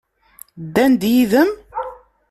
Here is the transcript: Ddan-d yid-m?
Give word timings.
Ddan-d 0.63 1.03
yid-m? 1.13 1.51